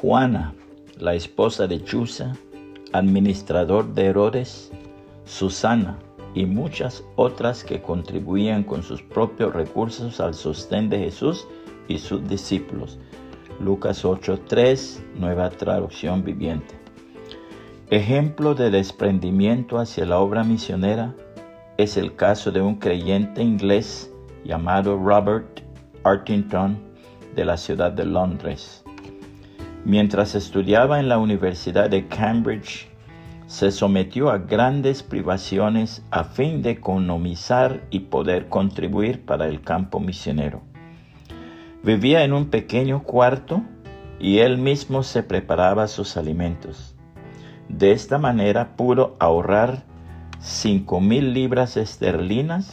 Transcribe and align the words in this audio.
Juana, 0.00 0.54
la 1.00 1.14
esposa 1.14 1.66
de 1.66 1.82
Chusa, 1.82 2.36
administrador 2.92 3.94
de 3.94 4.06
Herodes, 4.06 4.70
Susana 5.24 5.98
y 6.34 6.46
muchas 6.46 7.02
otras 7.16 7.64
que 7.64 7.82
contribuían 7.82 8.62
con 8.62 8.84
sus 8.84 9.02
propios 9.02 9.52
recursos 9.52 10.20
al 10.20 10.34
sostén 10.34 10.88
de 10.88 11.00
Jesús 11.00 11.48
y 11.88 11.98
sus 11.98 12.28
discípulos. 12.28 13.00
Lucas 13.58 14.04
8:3, 14.04 15.02
nueva 15.16 15.50
traducción 15.50 16.22
viviente. 16.22 16.78
Ejemplo 17.90 18.54
de 18.54 18.70
desprendimiento 18.70 19.80
hacia 19.80 20.06
la 20.06 20.20
obra 20.20 20.44
misionera 20.44 21.12
es 21.76 21.96
el 21.96 22.14
caso 22.14 22.52
de 22.52 22.60
un 22.60 22.76
creyente 22.76 23.42
inglés 23.42 24.12
llamado 24.44 24.96
Robert 24.96 25.60
Artington 26.04 26.78
de 27.34 27.44
la 27.44 27.56
ciudad 27.56 27.90
de 27.90 28.04
Londres. 28.04 28.84
Mientras 29.88 30.34
estudiaba 30.34 31.00
en 31.00 31.08
la 31.08 31.16
Universidad 31.16 31.88
de 31.88 32.08
Cambridge, 32.08 32.90
se 33.46 33.72
sometió 33.72 34.28
a 34.28 34.36
grandes 34.36 35.02
privaciones 35.02 36.04
a 36.10 36.24
fin 36.24 36.60
de 36.60 36.72
economizar 36.72 37.80
y 37.88 38.00
poder 38.00 38.50
contribuir 38.50 39.24
para 39.24 39.48
el 39.48 39.62
campo 39.62 39.98
misionero. 39.98 40.60
Vivía 41.82 42.22
en 42.22 42.34
un 42.34 42.50
pequeño 42.50 43.02
cuarto 43.02 43.62
y 44.20 44.40
él 44.40 44.58
mismo 44.58 45.02
se 45.02 45.22
preparaba 45.22 45.88
sus 45.88 46.18
alimentos. 46.18 46.94
De 47.70 47.92
esta 47.92 48.18
manera 48.18 48.76
pudo 48.76 49.16
ahorrar 49.18 49.84
cinco 50.38 51.00
mil 51.00 51.32
libras 51.32 51.78
esterlinas 51.78 52.70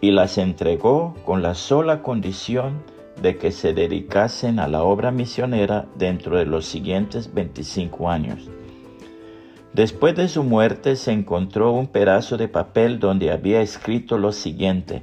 y 0.00 0.10
las 0.10 0.38
entregó 0.38 1.16
con 1.26 1.42
la 1.42 1.52
sola 1.52 2.02
condición 2.02 2.82
de 3.20 3.36
que 3.38 3.50
se 3.52 3.72
dedicasen 3.72 4.58
a 4.58 4.68
la 4.68 4.82
obra 4.82 5.10
misionera 5.10 5.86
dentro 5.96 6.38
de 6.38 6.46
los 6.46 6.66
siguientes 6.66 7.32
25 7.32 8.10
años. 8.10 8.50
Después 9.72 10.14
de 10.16 10.28
su 10.28 10.42
muerte 10.42 10.96
se 10.96 11.12
encontró 11.12 11.72
un 11.72 11.86
pedazo 11.86 12.36
de 12.36 12.48
papel 12.48 12.98
donde 12.98 13.30
había 13.30 13.60
escrito 13.60 14.16
lo 14.18 14.32
siguiente, 14.32 15.02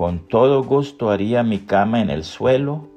con 0.00 0.20
todo 0.28 0.62
gusto 0.62 1.10
haría 1.10 1.42
mi 1.42 1.58
cama 1.58 2.00
en 2.00 2.08
el 2.08 2.24
suelo, 2.24 2.88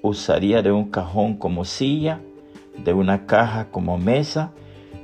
usaría 0.00 0.62
de 0.62 0.70
un 0.70 0.90
cajón 0.90 1.36
como 1.36 1.64
silla, 1.64 2.20
de 2.84 2.92
una 2.92 3.26
caja 3.26 3.72
como 3.72 3.98
mesa, 3.98 4.52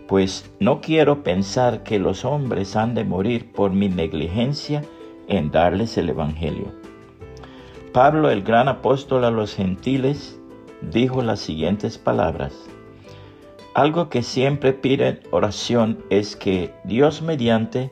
pues 0.06 0.48
no 0.60 0.80
quiero 0.80 1.24
pensar 1.24 1.82
que 1.82 1.98
los 1.98 2.24
hombres 2.24 2.76
han 2.76 2.94
de 2.94 3.02
morir 3.02 3.50
por 3.50 3.72
mi 3.72 3.88
negligencia 3.88 4.82
en 5.26 5.50
darles 5.50 5.98
el 5.98 6.10
Evangelio. 6.10 6.77
Pablo, 7.98 8.30
el 8.30 8.44
gran 8.44 8.68
apóstol 8.68 9.24
a 9.24 9.32
los 9.32 9.56
gentiles, 9.56 10.38
dijo 10.82 11.20
las 11.20 11.40
siguientes 11.40 11.98
palabras. 11.98 12.54
Algo 13.74 14.08
que 14.08 14.22
siempre 14.22 14.72
pide 14.72 15.08
en 15.08 15.20
oración 15.32 16.04
es 16.08 16.36
que 16.36 16.72
Dios 16.84 17.22
mediante 17.22 17.90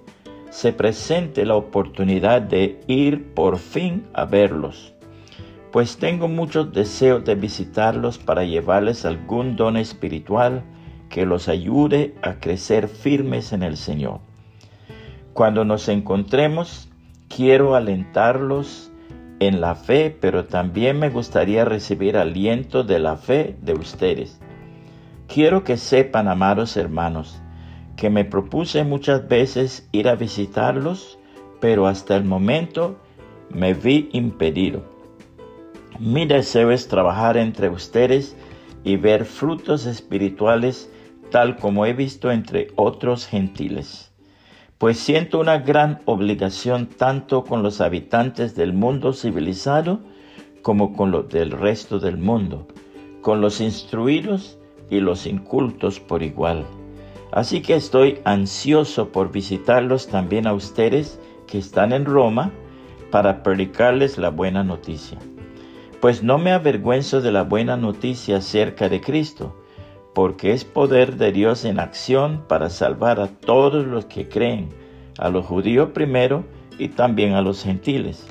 se 0.50 0.72
presente 0.72 1.44
la 1.44 1.56
oportunidad 1.56 2.40
de 2.40 2.80
ir 2.86 3.34
por 3.34 3.58
fin 3.58 4.06
a 4.14 4.26
verlos, 4.26 4.94
pues 5.72 5.96
tengo 5.96 6.28
muchos 6.28 6.72
deseos 6.72 7.24
de 7.24 7.34
visitarlos 7.34 8.16
para 8.16 8.44
llevarles 8.44 9.04
algún 9.04 9.56
don 9.56 9.76
espiritual 9.76 10.62
que 11.08 11.26
los 11.26 11.48
ayude 11.48 12.14
a 12.22 12.34
crecer 12.34 12.86
firmes 12.86 13.52
en 13.52 13.64
el 13.64 13.76
Señor. 13.76 14.20
Cuando 15.32 15.64
nos 15.64 15.88
encontremos, 15.88 16.88
quiero 17.28 17.74
alentarlos 17.74 18.85
en 19.40 19.60
la 19.60 19.74
fe, 19.74 20.16
pero 20.20 20.46
también 20.46 20.98
me 20.98 21.10
gustaría 21.10 21.64
recibir 21.64 22.16
aliento 22.16 22.84
de 22.84 22.98
la 22.98 23.16
fe 23.16 23.56
de 23.62 23.74
ustedes. 23.74 24.40
Quiero 25.28 25.64
que 25.64 25.76
sepan, 25.76 26.28
amados 26.28 26.76
hermanos, 26.76 27.40
que 27.96 28.10
me 28.10 28.24
propuse 28.24 28.84
muchas 28.84 29.28
veces 29.28 29.88
ir 29.92 30.08
a 30.08 30.14
visitarlos, 30.14 31.18
pero 31.60 31.86
hasta 31.86 32.16
el 32.16 32.24
momento 32.24 32.96
me 33.50 33.74
vi 33.74 34.08
impedido. 34.12 34.84
Mi 35.98 36.26
deseo 36.26 36.70
es 36.70 36.88
trabajar 36.88 37.36
entre 37.36 37.68
ustedes 37.68 38.36
y 38.84 38.96
ver 38.96 39.24
frutos 39.24 39.86
espirituales 39.86 40.90
tal 41.30 41.56
como 41.56 41.86
he 41.86 41.92
visto 41.92 42.30
entre 42.30 42.68
otros 42.76 43.26
gentiles 43.26 44.12
pues 44.78 44.98
siento 44.98 45.40
una 45.40 45.58
gran 45.58 46.02
obligación 46.04 46.86
tanto 46.86 47.44
con 47.44 47.62
los 47.62 47.80
habitantes 47.80 48.54
del 48.54 48.74
mundo 48.74 49.12
civilizado 49.14 50.00
como 50.60 50.94
con 50.94 51.10
los 51.10 51.28
del 51.28 51.50
resto 51.52 51.98
del 51.98 52.18
mundo, 52.18 52.66
con 53.22 53.40
los 53.40 53.60
instruidos 53.60 54.58
y 54.90 55.00
los 55.00 55.26
incultos 55.26 55.98
por 55.98 56.22
igual. 56.22 56.66
Así 57.32 57.62
que 57.62 57.74
estoy 57.74 58.20
ansioso 58.24 59.12
por 59.12 59.32
visitarlos 59.32 60.08
también 60.08 60.46
a 60.46 60.52
ustedes 60.52 61.20
que 61.46 61.58
están 61.58 61.92
en 61.92 62.04
Roma 62.04 62.50
para 63.10 63.42
predicarles 63.42 64.18
la 64.18 64.30
buena 64.30 64.62
noticia. 64.62 65.18
Pues 66.00 66.22
no 66.22 66.36
me 66.36 66.52
avergüenzo 66.52 67.22
de 67.22 67.32
la 67.32 67.44
buena 67.44 67.76
noticia 67.76 68.38
acerca 68.38 68.88
de 68.88 69.00
Cristo, 69.00 69.56
porque 70.16 70.52
es 70.52 70.64
poder 70.64 71.16
de 71.16 71.30
Dios 71.30 71.66
en 71.66 71.78
acción 71.78 72.44
para 72.48 72.70
salvar 72.70 73.20
a 73.20 73.26
todos 73.26 73.86
los 73.86 74.06
que 74.06 74.30
creen, 74.30 74.70
a 75.18 75.28
los 75.28 75.44
judíos 75.44 75.90
primero 75.90 76.46
y 76.78 76.88
también 76.88 77.34
a 77.34 77.42
los 77.42 77.62
gentiles. 77.62 78.26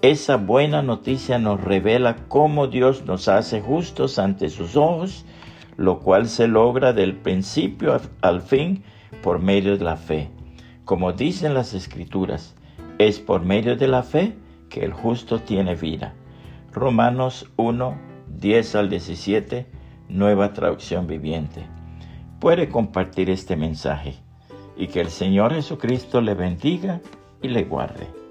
Esa 0.00 0.36
buena 0.36 0.82
noticia 0.82 1.38
nos 1.38 1.60
revela 1.60 2.16
cómo 2.26 2.66
Dios 2.66 3.04
nos 3.06 3.28
hace 3.28 3.60
justos 3.60 4.18
ante 4.18 4.48
sus 4.48 4.74
ojos, 4.74 5.24
lo 5.76 6.00
cual 6.00 6.26
se 6.26 6.48
logra 6.48 6.92
del 6.92 7.14
principio 7.14 8.00
al 8.20 8.40
fin 8.40 8.82
por 9.22 9.38
medio 9.38 9.78
de 9.78 9.84
la 9.84 9.96
fe. 9.96 10.28
Como 10.84 11.12
dicen 11.12 11.54
las 11.54 11.72
escrituras, 11.72 12.56
es 12.98 13.20
por 13.20 13.44
medio 13.44 13.76
de 13.76 13.86
la 13.86 14.02
fe 14.02 14.34
que 14.68 14.84
el 14.84 14.92
justo 14.92 15.38
tiene 15.38 15.76
vida. 15.76 16.14
Romanos 16.72 17.48
1, 17.58 17.96
10 18.26 18.74
al 18.74 18.90
17 18.90 19.81
nueva 20.08 20.52
traducción 20.52 21.06
viviente. 21.06 21.66
Puede 22.40 22.68
compartir 22.68 23.30
este 23.30 23.56
mensaje 23.56 24.16
y 24.76 24.88
que 24.88 25.00
el 25.00 25.10
Señor 25.10 25.54
Jesucristo 25.54 26.20
le 26.20 26.34
bendiga 26.34 27.00
y 27.40 27.48
le 27.48 27.64
guarde. 27.64 28.21